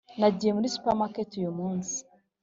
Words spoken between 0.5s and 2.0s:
muri supermarket uyumunsi,